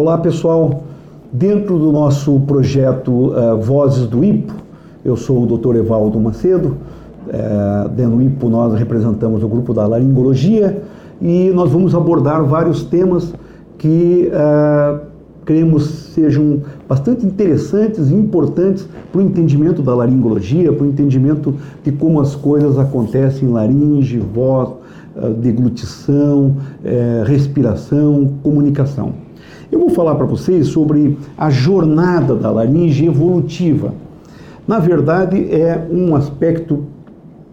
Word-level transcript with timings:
Olá 0.00 0.16
pessoal, 0.16 0.84
dentro 1.30 1.78
do 1.78 1.92
nosso 1.92 2.40
projeto 2.46 3.10
uh, 3.10 3.60
Vozes 3.60 4.06
do 4.06 4.24
IPO, 4.24 4.54
eu 5.04 5.14
sou 5.14 5.42
o 5.42 5.58
Dr. 5.58 5.76
Evaldo 5.76 6.18
Macedo, 6.18 6.78
uh, 7.28 7.86
dentro 7.90 8.16
do 8.16 8.22
IPO 8.22 8.48
nós 8.48 8.78
representamos 8.78 9.42
o 9.42 9.46
grupo 9.46 9.74
da 9.74 9.86
laringologia 9.86 10.82
e 11.20 11.52
nós 11.54 11.70
vamos 11.70 11.94
abordar 11.94 12.42
vários 12.46 12.82
temas 12.82 13.34
que 13.76 14.32
uh, 14.32 15.00
creemos 15.44 15.84
sejam 16.14 16.62
bastante 16.88 17.26
interessantes 17.26 18.10
e 18.10 18.14
importantes 18.14 18.88
para 19.12 19.20
o 19.20 19.22
entendimento 19.22 19.82
da 19.82 19.94
laringologia, 19.94 20.72
para 20.72 20.82
o 20.82 20.88
entendimento 20.88 21.54
de 21.84 21.92
como 21.92 22.22
as 22.22 22.34
coisas 22.34 22.78
acontecem 22.78 23.46
em 23.46 23.52
laringe, 23.52 24.18
voz, 24.18 24.70
deglutição, 25.42 26.56
respiração, 27.26 28.30
comunicação. 28.42 29.12
Eu 29.70 29.78
vou 29.78 29.90
falar 29.90 30.16
para 30.16 30.26
vocês 30.26 30.68
sobre 30.68 31.16
a 31.38 31.48
jornada 31.48 32.34
da 32.34 32.50
laringe 32.50 33.06
evolutiva. 33.06 33.94
Na 34.66 34.78
verdade, 34.78 35.36
é 35.52 35.86
um 35.90 36.16
aspecto 36.16 36.84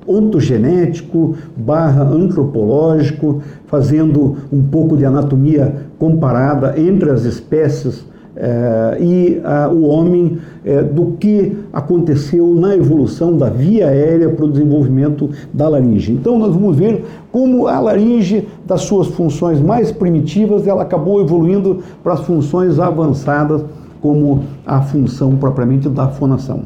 ontogenético 0.07 1.35
barra 1.55 2.03
antropológico, 2.03 3.41
fazendo 3.67 4.37
um 4.51 4.63
pouco 4.63 4.97
de 4.97 5.05
anatomia 5.05 5.75
comparada 5.99 6.79
entre 6.79 7.11
as 7.11 7.23
espécies 7.23 8.05
eh, 8.35 8.97
e 8.99 9.41
ah, 9.43 9.69
o 9.71 9.83
homem 9.83 10.39
eh, 10.69 10.83
do 10.83 11.13
que 11.17 11.55
aconteceu 11.71 12.53
na 12.53 12.75
evolução 12.75 13.37
da 13.37 13.49
via 13.49 13.87
aérea 13.87 14.29
para 14.29 14.43
o 14.43 14.49
desenvolvimento 14.51 15.29
da 15.53 15.69
laringe. 15.69 16.11
Então 16.11 16.37
nós 16.37 16.53
vamos 16.53 16.75
ver 16.75 17.05
como 17.31 17.67
a 17.67 17.79
laringe, 17.79 18.45
das 18.65 18.81
suas 18.81 19.07
funções 19.07 19.61
mais 19.61 19.93
primitivas, 19.93 20.67
ela 20.67 20.81
acabou 20.81 21.21
evoluindo 21.21 21.81
para 22.03 22.15
as 22.15 22.19
funções 22.19 22.79
avançadas, 22.79 23.63
como 24.01 24.43
a 24.65 24.81
função 24.81 25.37
propriamente 25.37 25.87
da 25.87 26.09
fonação. 26.09 26.63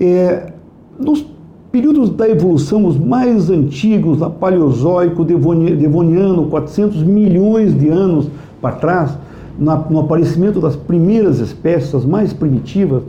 É, 0.00 0.50
nos 0.98 1.26
períodos 1.70 2.08
da 2.08 2.26
evolução, 2.26 2.86
os 2.86 2.96
mais 2.96 3.50
antigos, 3.50 4.22
a 4.22 4.30
Paleozoico, 4.30 5.26
Devoniano, 5.26 6.46
400 6.46 7.02
milhões 7.02 7.78
de 7.78 7.88
anos 7.90 8.30
para 8.62 8.76
trás, 8.76 9.18
no 9.58 9.98
aparecimento 9.98 10.60
das 10.60 10.76
primeiras 10.76 11.40
espécies, 11.40 11.94
as 11.94 12.04
mais 12.04 12.32
primitivas, 12.32 13.02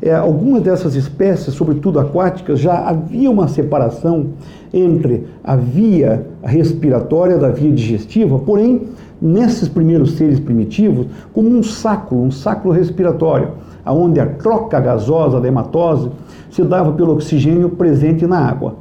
é, 0.00 0.14
algumas 0.14 0.62
dessas 0.62 0.94
espécies, 0.94 1.52
sobretudo 1.52 1.98
aquáticas, 1.98 2.58
já 2.58 2.88
havia 2.88 3.30
uma 3.30 3.48
separação 3.48 4.28
entre 4.72 5.26
a 5.44 5.56
via 5.56 6.26
respiratória 6.42 7.36
da 7.36 7.50
via 7.50 7.70
digestiva, 7.70 8.38
porém, 8.38 8.82
nesses 9.20 9.68
primeiros 9.68 10.12
seres 10.12 10.40
primitivos, 10.40 11.06
como 11.34 11.50
um 11.50 11.62
sáculo, 11.62 12.22
um 12.22 12.30
sáculo 12.30 12.72
respiratório, 12.72 13.48
onde 13.84 14.20
a 14.20 14.26
troca 14.26 14.80
gasosa 14.80 15.40
da 15.40 15.48
hematose 15.48 16.10
se 16.50 16.62
dava 16.62 16.92
pelo 16.92 17.12
oxigênio 17.12 17.68
presente 17.70 18.26
na 18.26 18.38
água. 18.38 18.76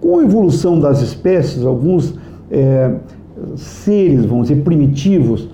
Com 0.00 0.18
a 0.18 0.24
evolução 0.24 0.78
das 0.78 1.00
espécies, 1.00 1.64
alguns 1.64 2.14
é, 2.50 2.96
seres, 3.56 4.26
vamos 4.26 4.48
dizer, 4.48 4.62
primitivos, 4.62 5.48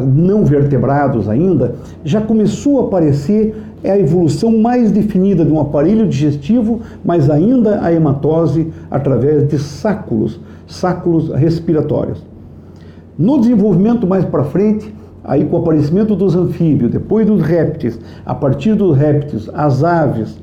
não 0.00 0.44
vertebrados 0.44 1.28
ainda, 1.28 1.76
já 2.04 2.20
começou 2.20 2.80
a 2.80 2.86
aparecer 2.86 3.54
é 3.84 3.92
a 3.92 3.98
evolução 3.98 4.58
mais 4.58 4.90
definida 4.90 5.44
de 5.44 5.52
um 5.52 5.60
aparelho 5.60 6.08
digestivo, 6.08 6.80
mas 7.04 7.30
ainda 7.30 7.80
a 7.80 7.92
hematose 7.92 8.72
através 8.90 9.46
de 9.46 9.58
sáculos, 9.58 10.40
sáculos 10.66 11.30
respiratórios. 11.30 12.24
No 13.16 13.38
desenvolvimento 13.38 14.06
mais 14.06 14.24
para 14.24 14.42
frente, 14.44 14.92
aí 15.22 15.44
com 15.44 15.56
o 15.56 15.60
aparecimento 15.60 16.16
dos 16.16 16.34
anfíbios, 16.34 16.90
depois 16.90 17.26
dos 17.26 17.42
répteis, 17.42 17.98
a 18.24 18.34
partir 18.34 18.74
dos 18.74 18.96
répteis, 18.96 19.48
as 19.54 19.84
aves, 19.84 20.36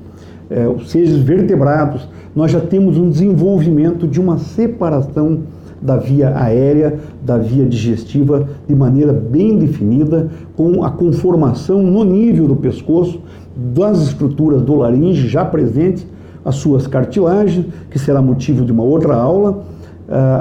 é, 0.49 0.67
os 0.67 0.89
seres 0.89 1.17
vertebrados, 1.17 2.07
nós 2.35 2.51
já 2.51 2.61
temos 2.61 2.97
um 2.97 3.09
desenvolvimento 3.09 4.07
de 4.07 4.21
uma 4.21 4.37
separação 4.37 5.41
da 5.83 5.97
via 5.97 6.35
aérea, 6.37 6.97
da 7.21 7.37
via 7.37 7.65
digestiva, 7.65 8.47
de 8.67 8.73
maneira 8.73 9.11
bem 9.11 9.57
definida, 9.57 10.29
com 10.55 10.83
a 10.83 10.89
conformação 10.89 11.83
no 11.83 12.03
nível 12.05 12.47
do 12.47 12.55
pescoço 12.55 13.19
das 13.55 14.01
estruturas 14.01 14.61
do 14.61 14.75
laringe 14.75 15.27
já 15.27 15.43
presentes, 15.43 16.07
as 16.45 16.55
suas 16.55 16.87
cartilagens, 16.87 17.65
que 17.89 17.99
será 17.99 18.21
motivo 18.21 18.65
de 18.65 18.71
uma 18.71 18.83
outra 18.83 19.15
aula, 19.15 19.63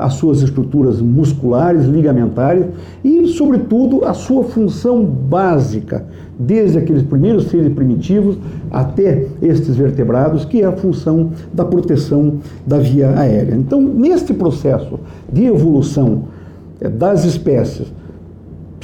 as 0.01 0.15
suas 0.15 0.43
estruturas 0.43 1.01
musculares, 1.01 1.87
ligamentares 1.87 2.67
e, 3.05 3.27
sobretudo, 3.29 4.05
a 4.05 4.13
sua 4.13 4.45
função 4.45 5.05
básica, 5.05 6.05
desde 6.39 6.79
aqueles 6.79 7.03
primeiros 7.03 7.45
seres 7.45 7.73
primitivos 7.73 8.37
até 8.71 9.27
estes 9.41 9.77
vertebrados, 9.77 10.45
que 10.45 10.63
é 10.63 10.67
a 10.67 10.73
função 10.73 11.31
da 11.53 11.65
proteção 11.65 12.39
da 12.67 12.79
via 12.79 13.19
aérea. 13.19 13.55
Então, 13.55 13.81
neste 13.81 14.35
processo 14.35 14.99
de 15.33 15.45
evolução 15.45 16.25
eh, 16.81 16.89
das 16.89 17.25
espécies, 17.25 17.93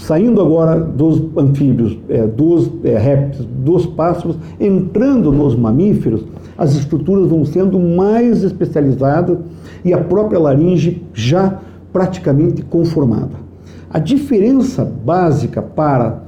saindo 0.09 0.41
agora 0.41 0.81
dos 0.81 1.23
anfíbios, 1.37 1.99
é, 2.09 2.27
dos 2.27 2.71
é, 2.83 2.97
répteis, 2.97 3.47
dos 3.63 3.85
pássaros, 3.85 4.39
entrando 4.59 5.31
nos 5.31 5.55
mamíferos, 5.55 6.25
as 6.57 6.75
estruturas 6.75 7.29
vão 7.29 7.45
sendo 7.45 7.79
mais 7.79 8.43
especializadas 8.43 9.37
e 9.85 9.93
a 9.93 9.99
própria 9.99 10.41
laringe 10.41 11.03
já 11.13 11.59
praticamente 11.93 12.63
conformada. 12.63 13.33
A 13.91 13.99
diferença 13.99 14.83
básica 14.83 15.61
para 15.61 16.23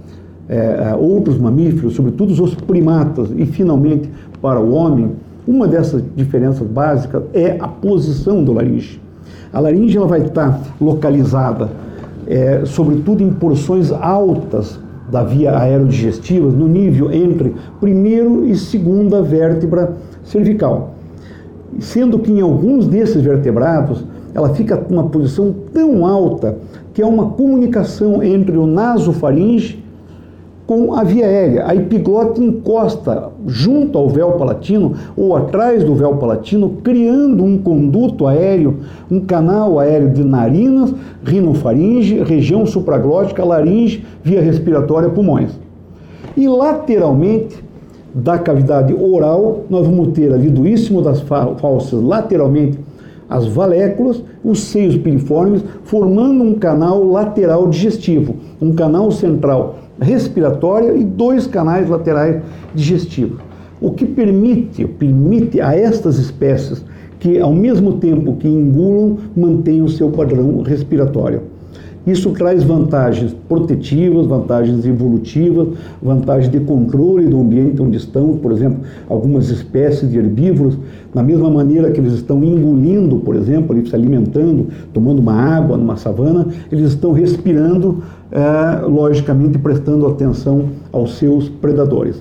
é, 0.46 0.94
outros 0.94 1.38
mamíferos, 1.38 1.94
sobretudo 1.94 2.32
os 2.32 2.54
primatas 2.54 3.30
e 3.34 3.46
finalmente 3.46 4.10
para 4.42 4.60
o 4.60 4.74
homem, 4.74 5.12
uma 5.48 5.66
dessas 5.66 6.02
diferenças 6.14 6.66
básicas 6.66 7.22
é 7.32 7.56
a 7.58 7.66
posição 7.66 8.44
do 8.44 8.52
laringe. 8.52 9.00
A 9.50 9.58
laringe 9.58 9.96
ela 9.96 10.06
vai 10.06 10.20
estar 10.20 10.60
localizada, 10.78 11.70
é, 12.26 12.62
sobretudo 12.64 13.22
em 13.22 13.30
porções 13.30 13.90
altas 13.92 14.78
da 15.10 15.24
via 15.24 15.58
aerodigestiva, 15.58 16.48
no 16.48 16.68
nível 16.68 17.12
entre 17.12 17.54
primeiro 17.80 18.46
e 18.46 18.56
segunda 18.56 19.22
vértebra 19.22 19.96
cervical. 20.24 20.94
Sendo 21.78 22.18
que 22.18 22.30
em 22.30 22.40
alguns 22.40 22.86
desses 22.86 23.22
vertebrados 23.22 24.04
ela 24.34 24.50
fica 24.50 24.80
numa 24.88 25.04
posição 25.04 25.54
tão 25.72 26.06
alta 26.06 26.56
que 26.94 27.02
é 27.02 27.06
uma 27.06 27.30
comunicação 27.30 28.22
entre 28.22 28.56
o 28.56 28.66
nasofaringe 28.66 29.79
com 30.70 30.94
a 30.94 31.02
via 31.02 31.26
aérea. 31.26 31.66
A 31.66 31.74
epiglote 31.74 32.40
encosta 32.40 33.32
junto 33.44 33.98
ao 33.98 34.08
véu 34.08 34.34
palatino 34.34 34.94
ou 35.16 35.34
atrás 35.34 35.82
do 35.82 35.96
véu 35.96 36.14
palatino, 36.14 36.76
criando 36.84 37.42
um 37.42 37.58
conduto 37.58 38.24
aéreo, 38.24 38.76
um 39.10 39.18
canal 39.18 39.80
aéreo 39.80 40.10
de 40.10 40.22
narinas, 40.22 40.94
rinofaringe, 41.24 42.22
região 42.22 42.64
supraglótica, 42.66 43.44
laringe, 43.44 44.04
via 44.22 44.40
respiratória, 44.40 45.10
pulmões. 45.10 45.58
E 46.36 46.46
lateralmente 46.46 47.64
da 48.14 48.38
cavidade 48.38 48.94
oral, 48.94 49.64
nós 49.68 49.84
vamos 49.84 50.12
ter 50.12 50.32
ali 50.32 50.50
do 50.50 50.68
istmo 50.68 51.02
das 51.02 51.18
falsas 51.20 52.00
lateralmente 52.00 52.78
as 53.28 53.44
valéculas, 53.46 54.22
os 54.44 54.60
seios 54.60 54.96
piriformes, 54.96 55.64
formando 55.82 56.44
um 56.44 56.54
canal 56.54 57.04
lateral 57.04 57.68
digestivo, 57.68 58.36
um 58.60 58.72
canal 58.72 59.10
central 59.12 59.76
respiratório 60.00 60.96
e 60.96 61.04
dois 61.04 61.46
canais 61.46 61.88
laterais 61.88 62.42
digestivos. 62.74 63.38
O 63.80 63.92
que 63.92 64.04
permite, 64.04 64.84
permite 64.86 65.60
a 65.60 65.74
estas 65.74 66.18
espécies 66.18 66.84
que, 67.18 67.38
ao 67.38 67.52
mesmo 67.52 67.94
tempo 67.94 68.36
que 68.36 68.48
engulam, 68.48 69.18
mantenham 69.36 69.86
o 69.86 69.90
seu 69.90 70.10
padrão 70.10 70.62
respiratório. 70.62 71.42
Isso 72.10 72.30
traz 72.32 72.64
vantagens 72.64 73.32
protetivas, 73.48 74.26
vantagens 74.26 74.84
evolutivas, 74.84 75.68
vantagens 76.02 76.50
de 76.50 76.58
controle 76.58 77.26
do 77.26 77.40
ambiente 77.40 77.80
onde 77.80 77.98
estão, 77.98 78.36
por 78.36 78.50
exemplo, 78.50 78.80
algumas 79.08 79.48
espécies 79.48 80.10
de 80.10 80.18
herbívoros, 80.18 80.76
da 81.14 81.22
mesma 81.22 81.48
maneira 81.48 81.92
que 81.92 82.00
eles 82.00 82.14
estão 82.14 82.42
engolindo, 82.42 83.20
por 83.20 83.36
exemplo, 83.36 83.76
ali, 83.76 83.88
se 83.88 83.94
alimentando, 83.94 84.66
tomando 84.92 85.20
uma 85.20 85.34
água 85.34 85.76
numa 85.76 85.96
savana, 85.96 86.48
eles 86.72 86.90
estão 86.90 87.12
respirando, 87.12 88.02
é, 88.32 88.84
logicamente 88.86 89.56
prestando 89.58 90.04
atenção 90.08 90.64
aos 90.90 91.16
seus 91.16 91.48
predadores. 91.48 92.20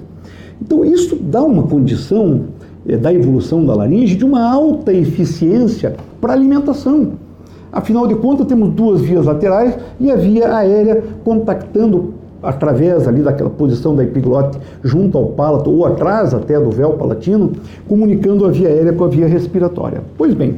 Então, 0.62 0.86
isso 0.86 1.16
dá 1.16 1.44
uma 1.44 1.64
condição 1.64 2.42
é, 2.88 2.96
da 2.96 3.12
evolução 3.12 3.66
da 3.66 3.74
laringe 3.74 4.16
de 4.16 4.24
uma 4.24 4.48
alta 4.48 4.94
eficiência 4.94 5.96
para 6.22 6.34
alimentação. 6.34 7.29
Afinal 7.72 8.08
de 8.08 8.16
contas, 8.16 8.48
temos 8.48 8.70
duas 8.70 9.02
vias 9.02 9.26
laterais 9.26 9.78
e 10.00 10.12
a 10.12 10.16
via 10.16 10.56
aérea 10.56 11.04
contactando 11.24 12.14
através 12.42 13.08
ali 13.08 13.22
daquela 13.22 13.50
posição 13.50 13.96
da 13.96 14.04
epiglote 14.04 14.58
junto 14.84 15.18
ao 15.18 15.26
palato 15.28 15.70
ou 15.70 15.86
atrás 15.86 16.34
até 16.34 16.60
do 16.60 16.72
véu 16.72 16.94
palatino, 16.94 17.52
comunicando 17.88 18.46
a 18.46 18.50
via 18.50 18.70
aérea 18.70 18.94
com 18.94 19.04
a 19.04 19.08
via 19.08 19.28
respiratória. 19.28 20.02
Pois 20.18 20.34
bem, 20.34 20.58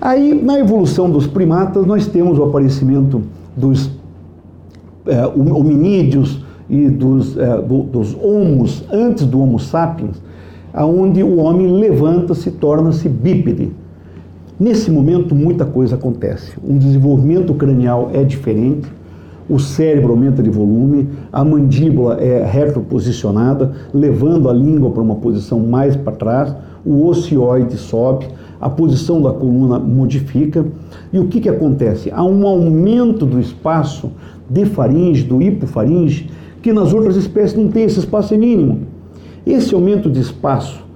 aí 0.00 0.40
na 0.40 0.58
evolução 0.58 1.10
dos 1.10 1.26
primatas 1.26 1.84
nós 1.84 2.06
temos 2.06 2.38
o 2.38 2.44
aparecimento 2.44 3.22
dos 3.56 3.90
é, 5.06 5.26
hominídeos 5.26 6.44
e 6.70 6.88
dos, 6.88 7.36
é, 7.36 7.60
do, 7.60 7.82
dos 7.82 8.16
homos 8.22 8.84
antes 8.92 9.24
do 9.24 9.40
Homo 9.40 9.58
sapiens, 9.58 10.22
aonde 10.72 11.22
o 11.22 11.38
homem 11.38 11.72
levanta-se, 11.72 12.50
torna-se 12.52 13.08
bípede. 13.08 13.72
Nesse 14.60 14.90
momento, 14.90 15.36
muita 15.36 15.64
coisa 15.64 15.94
acontece. 15.94 16.54
Um 16.66 16.78
desenvolvimento 16.78 17.54
cranial 17.54 18.10
é 18.12 18.24
diferente, 18.24 18.88
o 19.48 19.56
cérebro 19.56 20.10
aumenta 20.10 20.42
de 20.42 20.50
volume, 20.50 21.08
a 21.32 21.44
mandíbula 21.44 22.14
é 22.20 22.44
retroposicionada, 22.44 23.70
levando 23.94 24.50
a 24.50 24.52
língua 24.52 24.90
para 24.90 25.00
uma 25.00 25.14
posição 25.14 25.60
mais 25.60 25.94
para 25.94 26.12
trás, 26.12 26.56
o 26.84 27.06
ocioide 27.06 27.76
sobe, 27.76 28.26
a 28.60 28.68
posição 28.68 29.22
da 29.22 29.30
coluna 29.30 29.78
modifica. 29.78 30.66
E 31.12 31.20
o 31.20 31.28
que, 31.28 31.40
que 31.40 31.48
acontece? 31.48 32.10
Há 32.10 32.24
um 32.24 32.44
aumento 32.44 33.24
do 33.24 33.38
espaço 33.38 34.10
de 34.50 34.66
faringe, 34.66 35.22
do 35.22 35.40
hipofaringe, 35.40 36.30
que 36.60 36.72
nas 36.72 36.92
outras 36.92 37.14
espécies 37.14 37.56
não 37.56 37.68
tem, 37.68 37.84
esse 37.84 38.00
espaço 38.00 38.36
mínimo. 38.36 38.80
Esse 39.46 39.72
aumento 39.72 40.10
de 40.10 40.18
espaço 40.18 40.87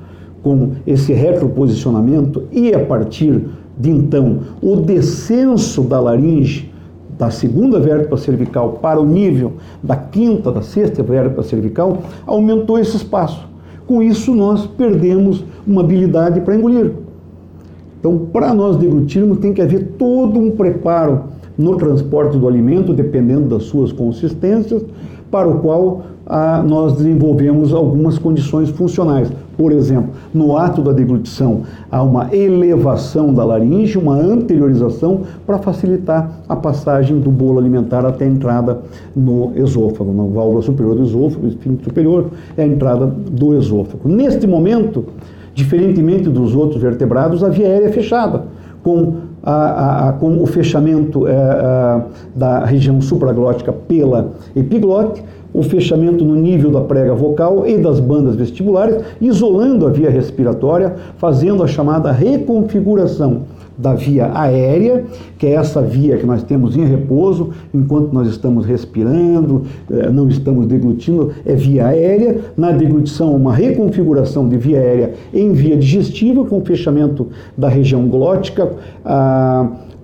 com 0.42 0.72
esse 0.86 1.12
retroposicionamento 1.12 2.44
e 2.50 2.74
a 2.74 2.84
partir 2.84 3.44
de 3.78 3.90
então 3.90 4.40
o 4.60 4.76
descenso 4.76 5.82
da 5.82 6.00
laringe 6.00 6.72
da 7.18 7.30
segunda 7.30 7.78
vértebra 7.78 8.16
cervical 8.16 8.78
para 8.82 9.00
o 9.00 9.06
nível 9.06 9.52
da 9.82 9.94
quinta, 9.94 10.50
da 10.50 10.62
sexta 10.62 11.02
vértebra 11.02 11.42
cervical, 11.42 11.98
aumentou 12.26 12.78
esse 12.78 12.96
espaço. 12.96 13.46
Com 13.86 14.02
isso, 14.02 14.34
nós 14.34 14.66
perdemos 14.66 15.44
uma 15.66 15.82
habilidade 15.82 16.40
para 16.40 16.56
engolir. 16.56 16.92
Então, 18.00 18.26
para 18.32 18.52
nós 18.52 18.76
deglutirmos, 18.76 19.38
tem 19.38 19.52
que 19.52 19.62
haver 19.62 19.94
todo 19.98 20.40
um 20.40 20.50
preparo 20.50 21.24
no 21.56 21.76
transporte 21.76 22.36
do 22.36 22.48
alimento, 22.48 22.92
dependendo 22.92 23.48
das 23.48 23.64
suas 23.64 23.92
consistências, 23.92 24.82
para 25.30 25.48
o 25.48 25.60
qual 25.60 26.02
ah, 26.26 26.62
nós 26.66 26.94
desenvolvemos 26.94 27.72
algumas 27.72 28.18
condições 28.18 28.70
funcionais. 28.70 29.30
Por 29.56 29.70
exemplo, 29.70 30.10
no 30.32 30.56
ato 30.56 30.82
da 30.82 30.92
deglutição, 30.92 31.62
há 31.90 32.02
uma 32.02 32.34
elevação 32.34 33.32
da 33.34 33.44
laringe, 33.44 33.98
uma 33.98 34.14
anteriorização 34.14 35.22
para 35.46 35.58
facilitar 35.58 36.40
a 36.48 36.56
passagem 36.56 37.20
do 37.20 37.30
bolo 37.30 37.58
alimentar 37.58 38.06
até 38.06 38.24
a 38.24 38.28
entrada 38.28 38.80
no 39.14 39.52
esôfago, 39.54 40.12
na 40.12 40.24
válvula 40.24 40.62
superior 40.62 40.94
do 40.94 41.04
esôfago, 41.04 41.46
esfíncter 41.46 41.84
superior, 41.84 42.30
é 42.56 42.62
a 42.62 42.66
entrada 42.66 43.06
do 43.06 43.54
esôfago. 43.54 44.08
Neste 44.08 44.46
momento, 44.46 45.04
diferentemente 45.54 46.28
dos 46.28 46.54
outros 46.54 46.80
vertebrados, 46.80 47.44
a 47.44 47.48
via 47.48 47.66
aérea 47.66 47.86
é 47.86 47.92
fechada, 47.92 48.44
com 48.82 49.31
a, 49.42 50.08
a, 50.08 50.12
com 50.12 50.42
o 50.42 50.46
fechamento 50.46 51.26
é, 51.26 51.34
a, 51.34 52.02
da 52.34 52.64
região 52.64 53.00
supraglótica 53.00 53.72
pela 53.72 54.32
epiglote, 54.54 55.22
o 55.52 55.62
fechamento 55.62 56.24
no 56.24 56.34
nível 56.34 56.70
da 56.70 56.80
prega 56.80 57.14
vocal 57.14 57.66
e 57.66 57.76
das 57.76 58.00
bandas 58.00 58.34
vestibulares, 58.34 59.02
isolando 59.20 59.86
a 59.86 59.90
via 59.90 60.08
respiratória, 60.08 60.94
fazendo 61.18 61.62
a 61.62 61.66
chamada 61.66 62.10
reconfiguração 62.10 63.42
da 63.82 63.94
via 63.94 64.30
aérea, 64.32 65.04
que 65.36 65.46
é 65.46 65.54
essa 65.54 65.82
via 65.82 66.16
que 66.16 66.24
nós 66.24 66.44
temos 66.44 66.76
em 66.76 66.84
repouso, 66.84 67.50
enquanto 67.74 68.12
nós 68.12 68.28
estamos 68.28 68.64
respirando, 68.64 69.64
eh, 69.90 70.08
não 70.08 70.28
estamos 70.28 70.66
deglutindo, 70.66 71.32
é 71.44 71.54
via 71.54 71.88
aérea. 71.88 72.38
Na 72.56 72.70
deglutição, 72.70 73.34
uma 73.34 73.52
reconfiguração 73.52 74.48
de 74.48 74.56
via 74.56 74.78
aérea 74.78 75.14
em 75.34 75.52
via 75.52 75.76
digestiva, 75.76 76.44
com 76.44 76.64
fechamento 76.64 77.28
da 77.58 77.68
região 77.68 78.06
glótica, 78.06 78.70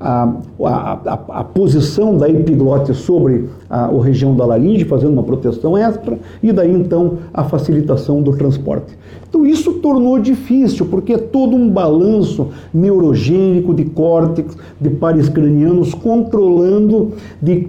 a 0.01 0.35
a, 0.65 0.93
a, 0.93 1.41
a, 1.41 1.45
posição 1.45 2.17
da 2.17 2.29
epiglote 2.29 2.95
sobre 2.95 3.49
a, 3.69 3.87
a 3.87 4.03
região 4.03 4.35
da 4.35 4.45
laringe, 4.45 4.85
fazendo 4.85 5.13
uma 5.13 5.23
proteção 5.23 5.77
extra, 5.77 6.19
e 6.43 6.53
daí 6.53 6.73
então 6.73 7.19
a 7.33 7.45
facilitação 7.45 8.23
do 8.23 8.37
transporte. 8.37 8.97
Então 9.29 9.47
isso 9.47 9.75
tornou 9.75 10.19
difícil, 10.19 10.87
porque 10.87 11.13
é 11.13 11.19
todo 11.19 11.57
um 11.57 11.69
balanço 11.69 12.49
neurogênico 12.73 13.75
de 13.75 13.85
córtex, 13.85 14.57
de 14.81 14.91
pares 14.91 15.29
cranianos, 15.29 15.95
controlando, 15.95 17.13
de 17.41 17.69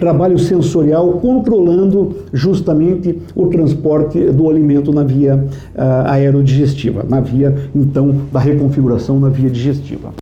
trabalho 0.00 0.38
sensorial, 0.38 1.12
controlando 1.14 2.16
justamente 2.32 3.16
o 3.34 3.46
transporte 3.46 4.18
do 4.32 4.50
alimento 4.50 4.92
na 4.92 5.04
via 5.04 5.36
uh, 5.36 6.10
aerodigestiva, 6.10 7.04
na 7.08 7.20
via 7.20 7.54
então 7.74 8.22
da 8.32 8.40
reconfiguração 8.40 9.20
na 9.20 9.28
via 9.28 9.48
digestiva. 9.48 10.12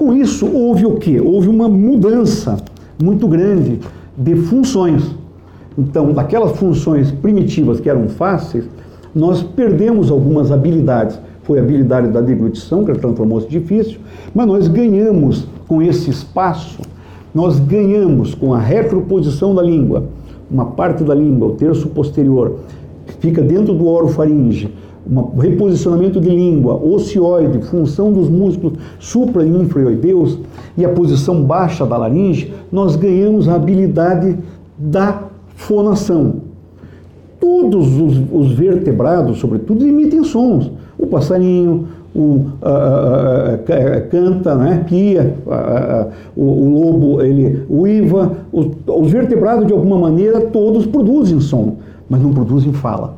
Com 0.00 0.14
isso, 0.14 0.46
houve 0.50 0.86
o 0.86 0.94
quê? 0.94 1.20
Houve 1.20 1.48
uma 1.48 1.68
mudança 1.68 2.56
muito 2.98 3.28
grande 3.28 3.80
de 4.16 4.34
funções. 4.34 5.14
Então, 5.76 6.14
daquelas 6.14 6.56
funções 6.56 7.10
primitivas 7.10 7.80
que 7.80 7.90
eram 7.90 8.08
fáceis, 8.08 8.64
nós 9.14 9.42
perdemos 9.42 10.10
algumas 10.10 10.50
habilidades. 10.50 11.20
Foi 11.42 11.58
a 11.58 11.62
habilidade 11.62 12.08
da 12.08 12.22
deglutição, 12.22 12.82
que 12.82 12.94
transformou-se 12.94 13.46
difícil, 13.46 13.98
mas 14.34 14.46
nós 14.46 14.68
ganhamos 14.68 15.46
com 15.68 15.82
esse 15.82 16.08
espaço, 16.08 16.80
nós 17.34 17.60
ganhamos 17.60 18.34
com 18.34 18.54
a 18.54 18.58
retroposição 18.58 19.54
da 19.54 19.60
língua, 19.62 20.04
uma 20.50 20.64
parte 20.64 21.04
da 21.04 21.14
língua, 21.14 21.48
o 21.48 21.56
terço 21.56 21.90
posterior, 21.90 22.60
que 23.06 23.12
fica 23.18 23.42
dentro 23.42 23.74
do 23.74 23.86
orofaringe, 23.86 24.72
um 25.08 25.38
reposicionamento 25.38 26.20
de 26.20 26.28
língua, 26.28 26.74
ocioide, 26.74 27.62
função 27.62 28.12
dos 28.12 28.28
músculos 28.28 28.78
supra 28.98 29.44
e 29.44 29.48
infraoideus 29.48 30.38
e 30.76 30.84
a 30.84 30.88
posição 30.88 31.42
baixa 31.42 31.86
da 31.86 31.96
laringe, 31.96 32.52
nós 32.70 32.96
ganhamos 32.96 33.48
a 33.48 33.54
habilidade 33.54 34.36
da 34.78 35.24
fonação. 35.56 36.34
Todos 37.40 37.98
os, 37.98 38.20
os 38.30 38.52
vertebrados, 38.52 39.38
sobretudo, 39.38 39.86
emitem 39.86 40.22
sons. 40.22 40.70
O 40.98 41.06
passarinho, 41.06 41.88
o, 42.14 42.46
canta, 44.10 44.54
né, 44.54 44.84
pia, 44.86 45.34
o, 46.36 46.42
o, 46.42 46.80
lobo 46.80 47.22
ele 47.22 47.64
uiva, 47.70 48.32
os, 48.52 48.66
os 48.86 49.10
vertebrados 49.10 49.66
de 49.66 49.72
alguma 49.72 49.98
maneira 49.98 50.40
todos 50.40 50.86
produzem 50.86 51.40
som, 51.40 51.76
mas 52.08 52.20
não 52.20 52.32
produzem 52.32 52.72
fala, 52.72 53.14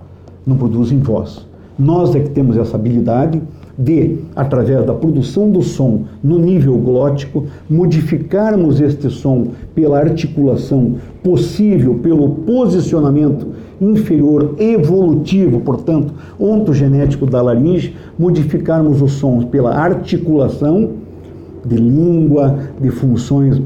não 0.46 0.56
produzem 0.56 0.98
voz. 0.98 1.46
Nós 1.78 2.14
é 2.14 2.20
que 2.20 2.30
temos 2.30 2.56
essa 2.56 2.76
habilidade 2.76 3.40
de, 3.78 4.18
através 4.36 4.84
da 4.84 4.92
produção 4.92 5.50
do 5.50 5.62
som 5.62 6.02
no 6.22 6.38
nível 6.38 6.76
glótico, 6.76 7.46
modificarmos 7.68 8.80
este 8.80 9.08
som 9.08 9.48
pela 9.74 9.98
articulação 9.98 10.96
possível, 11.22 11.94
pelo 11.94 12.28
posicionamento 12.28 13.46
inferior 13.80 14.54
evolutivo, 14.58 15.60
portanto, 15.60 16.12
ontogenético 16.38 17.26
da 17.26 17.40
laringe, 17.40 17.96
modificarmos 18.18 19.00
os 19.00 19.12
sons 19.12 19.44
pela 19.46 19.74
articulação 19.74 20.90
de 21.64 21.76
língua, 21.76 22.58
de 22.80 22.90
funções 22.90 23.60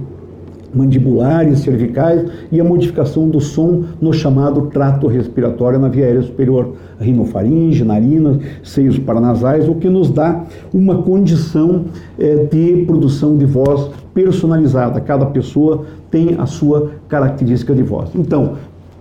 mandibulares, 0.77 1.61
cervicais 1.61 2.31
e 2.53 2.61
a 2.61 2.65
modificação 2.65 3.29
do 3.29 3.41
som 3.41 3.85
no 4.01 4.13
chamado 4.13 4.67
trato 4.67 5.07
respiratório 5.07 5.79
na 5.79 5.89
via 5.89 6.05
aérea 6.05 6.23
superior, 6.23 6.75
rinofaringe, 7.01 7.83
narinas, 7.83 8.39
seios 8.63 8.99
paranasais, 8.99 9.69
o 9.69 9.75
que 9.77 9.89
nos 9.89 10.11
dá 10.11 10.45
uma 10.73 11.03
condição 11.03 11.87
é, 12.19 12.45
de 12.45 12.85
produção 12.87 13.37
de 13.37 13.47
voz 13.47 13.91
personalizada. 14.13 15.01
Cada 15.01 15.27
pessoa 15.27 15.85
tem 16.11 16.37
a 16.39 16.47
sua 16.47 16.91
característica 17.09 17.75
de 17.75 17.83
voz. 17.83 18.11
Então, 18.15 18.55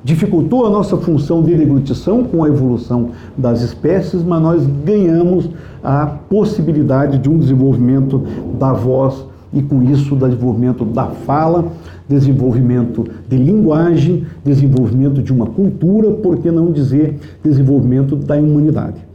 dificultou 0.04 0.68
a 0.68 0.70
nossa 0.70 0.98
função 0.98 1.42
de 1.42 1.56
deglutição 1.56 2.24
com 2.24 2.44
a 2.44 2.48
evolução 2.48 3.10
das 3.36 3.62
espécies, 3.62 4.24
mas 4.24 4.42
nós 4.42 4.68
ganhamos 4.86 5.50
a 5.84 6.06
possibilidade 6.06 7.18
de 7.18 7.28
um 7.28 7.38
desenvolvimento 7.38 8.22
da 8.60 8.72
voz 8.72 9.26
e 9.56 9.62
com 9.62 9.82
isso 9.82 10.16
desenvolvimento 10.16 10.84
da 10.84 11.08
fala, 11.08 11.66
desenvolvimento 12.08 13.08
de 13.28 13.38
linguagem, 13.38 14.26
desenvolvimento 14.44 15.24
de 15.24 15.34
uma 15.34 15.48
cultura, 15.48 16.12
por 16.12 16.38
que 16.38 16.52
não 16.52 16.72
dizer 16.72 17.18
desenvolvimento 17.42 18.16
da 18.16 18.36
humanidade. 18.36 19.06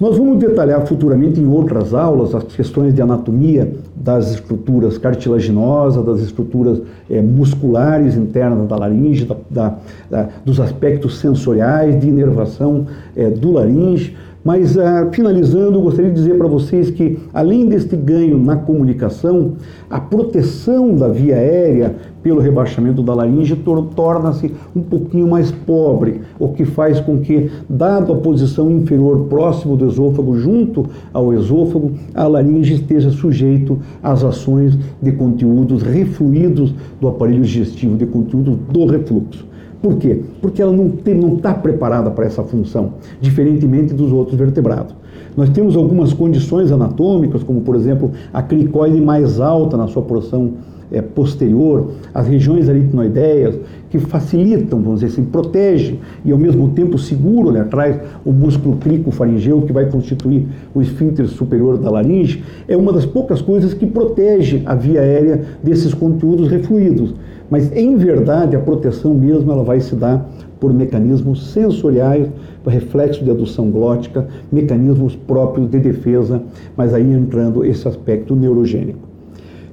Nós 0.00 0.16
vamos 0.16 0.38
detalhar 0.38 0.86
futuramente 0.86 1.40
em 1.40 1.46
outras 1.48 1.92
aulas 1.92 2.32
as 2.32 2.44
questões 2.44 2.94
de 2.94 3.02
anatomia 3.02 3.72
das 3.96 4.30
estruturas 4.30 4.96
cartilaginosas, 4.96 6.04
das 6.04 6.20
estruturas 6.20 6.80
é, 7.10 7.20
musculares 7.20 8.16
internas 8.16 8.68
da 8.68 8.76
laringe, 8.76 9.24
da, 9.24 9.36
da, 9.50 9.78
da, 10.08 10.28
dos 10.44 10.60
aspectos 10.60 11.18
sensoriais, 11.18 11.98
de 11.98 12.08
inervação 12.08 12.86
é, 13.16 13.28
do 13.28 13.50
laringe, 13.50 14.16
Mas, 14.48 14.76
uh, 14.76 15.10
finalizando, 15.12 15.78
gostaria 15.78 16.10
de 16.10 16.16
dizer 16.16 16.38
para 16.38 16.48
vocês 16.48 16.90
que, 16.90 17.18
além 17.34 17.68
deste 17.68 17.94
ganho 17.94 18.38
na 18.38 18.56
comunicação, 18.56 19.56
a 19.90 20.00
proteção 20.00 20.96
da 20.96 21.06
via 21.06 21.36
aérea 21.36 21.96
pelo 22.22 22.40
rebaixamento 22.40 23.02
da 23.02 23.12
laringe 23.12 23.54
torna-se 23.94 24.50
um 24.74 24.80
pouquinho 24.80 25.28
mais 25.28 25.50
pobre, 25.50 26.22
o 26.38 26.48
que 26.48 26.64
faz 26.64 26.98
com 26.98 27.18
que, 27.18 27.50
dado 27.68 28.10
a 28.10 28.16
posição 28.16 28.70
inferior 28.70 29.26
próximo 29.26 29.76
do 29.76 29.86
esôfago, 29.86 30.38
junto 30.38 30.86
ao 31.12 31.34
esôfago, 31.34 31.92
a 32.14 32.26
laringe 32.26 32.72
esteja 32.72 33.10
sujeito 33.10 33.78
às 34.02 34.24
ações 34.24 34.78
de 35.02 35.12
conteúdos 35.12 35.82
refluídos 35.82 36.72
do 36.98 37.06
aparelho 37.06 37.42
digestivo, 37.42 37.98
de 37.98 38.06
conteúdos 38.06 38.56
do 38.72 38.86
refluxo. 38.86 39.46
Por 39.80 39.96
quê? 39.96 40.22
Porque 40.40 40.60
ela 40.60 40.72
não 40.72 41.36
está 41.36 41.54
preparada 41.54 42.10
para 42.10 42.26
essa 42.26 42.42
função, 42.42 42.94
diferentemente 43.20 43.94
dos 43.94 44.12
outros 44.12 44.36
vertebrados. 44.36 44.94
Nós 45.38 45.50
temos 45.50 45.76
algumas 45.76 46.12
condições 46.12 46.72
anatômicas, 46.72 47.44
como 47.44 47.60
por 47.60 47.76
exemplo 47.76 48.10
a 48.32 48.42
cricoide 48.42 49.00
mais 49.00 49.38
alta 49.38 49.76
na 49.76 49.86
sua 49.86 50.02
porção 50.02 50.54
é, 50.90 51.00
posterior, 51.00 51.92
as 52.12 52.26
regiões 52.26 52.68
aritinoideias, 52.68 53.54
que 53.88 54.00
facilitam, 54.00 54.82
vamos 54.82 54.98
dizer 54.98 55.12
assim, 55.12 55.24
protegem 55.24 56.00
e 56.24 56.32
ao 56.32 56.38
mesmo 56.38 56.70
tempo 56.70 56.98
seguram 56.98 57.50
ali 57.50 57.60
atrás 57.60 58.00
o 58.24 58.32
músculo 58.32 58.78
crico-faringeu 58.78 59.62
que 59.62 59.72
vai 59.72 59.88
constituir 59.88 60.48
o 60.74 60.82
esfíncter 60.82 61.28
superior 61.28 61.78
da 61.78 61.88
laringe, 61.88 62.42
é 62.66 62.76
uma 62.76 62.92
das 62.92 63.06
poucas 63.06 63.40
coisas 63.40 63.72
que 63.72 63.86
protege 63.86 64.62
a 64.66 64.74
via 64.74 65.02
aérea 65.02 65.44
desses 65.62 65.94
conteúdos 65.94 66.48
refluídos. 66.48 67.14
Mas 67.48 67.70
em 67.76 67.94
verdade 67.94 68.56
a 68.56 68.58
proteção 68.58 69.14
mesmo 69.14 69.52
ela 69.52 69.62
vai 69.62 69.78
se 69.78 69.94
dar 69.94 70.28
por 70.60 70.72
mecanismos 70.72 71.52
sensoriais, 71.52 72.28
reflexo 72.68 73.24
de 73.24 73.30
adução 73.30 73.70
glótica, 73.70 74.26
mecanismos 74.52 75.16
próprios 75.16 75.70
de 75.70 75.78
defesa, 75.78 76.42
mas 76.76 76.92
aí 76.94 77.12
entrando 77.12 77.64
esse 77.64 77.86
aspecto 77.88 78.36
neurogênico. 78.36 79.08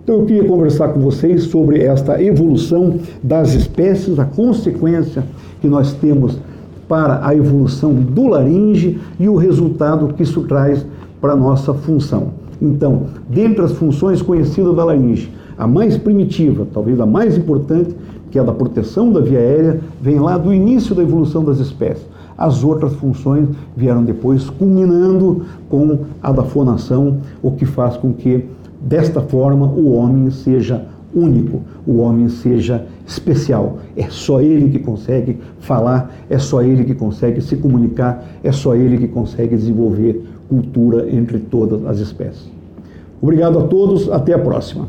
Então 0.04 0.20
eu 0.20 0.26
queria 0.26 0.44
conversar 0.46 0.90
com 0.90 1.00
vocês 1.00 1.44
sobre 1.44 1.82
esta 1.82 2.22
evolução 2.22 3.00
das 3.24 3.54
espécies, 3.54 4.20
a 4.20 4.26
consequência 4.26 5.24
que 5.60 5.68
nós 5.68 5.94
temos 5.94 6.38
para 6.88 7.26
a 7.26 7.36
evolução 7.36 7.94
do 7.94 8.28
laringe 8.28 9.00
e 9.20 9.28
o 9.28 9.36
resultado 9.36 10.14
que 10.14 10.22
isso 10.24 10.42
traz 10.42 10.86
para 11.20 11.34
a 11.34 11.36
nossa 11.36 11.74
função. 11.74 12.34
Então, 12.62 13.08
dentre 13.28 13.66
as 13.66 13.72
funções 13.72 14.22
conhecidas 14.22 14.76
da 14.76 14.86
laringe, 14.86 15.32
a 15.58 15.66
mais 15.66 15.98
primitiva, 15.98 16.68
talvez 16.72 17.00
a 17.00 17.06
mais 17.06 17.38
importante, 17.38 17.96
que 18.32 18.40
é 18.40 18.44
da 18.44 18.52
proteção 18.52 19.12
da 19.12 19.20
via 19.20 19.40
aérea, 19.40 19.80
vem 20.02 20.20
lá 20.20 20.38
do 20.38 20.54
início 20.54 20.94
da 20.94 21.02
evolução 21.02 21.44
das 21.44 21.60
espécies. 21.60 22.06
As 22.38 22.64
outras 22.64 22.94
funções 22.94 23.48
vieram 23.78 24.04
depois, 24.04 24.50
culminando 24.50 25.44
com 25.70 26.00
a 26.22 26.32
da 26.32 26.44
fonação, 26.44 27.20
o 27.42 27.52
que 27.52 27.66
faz 27.66 27.96
com 27.96 28.12
que 28.12 28.46
Desta 28.86 29.20
forma, 29.20 29.66
o 29.66 29.94
homem 29.94 30.30
seja 30.30 30.86
único, 31.12 31.62
o 31.88 31.98
homem 31.98 32.30
seja 32.30 32.86
especial. 33.08 33.80
É 33.98 34.10
só 34.10 34.42
ele 34.42 34.70
que 34.70 34.78
consegue 34.78 35.40
falar, 35.60 36.14
é 36.30 36.38
só 36.38 36.62
ele 36.62 36.84
que 36.84 36.94
consegue 36.94 37.42
se 37.42 37.56
comunicar, 37.56 38.24
é 38.44 38.52
só 38.52 38.76
ele 38.76 39.00
que 39.00 39.08
consegue 39.08 39.56
desenvolver 39.56 40.24
cultura 40.48 41.10
entre 41.10 41.40
todas 41.40 41.84
as 41.88 41.98
espécies. 41.98 42.48
Obrigado 43.20 43.58
a 43.58 43.64
todos, 43.64 44.12
até 44.12 44.34
a 44.34 44.40
próxima. 44.40 44.88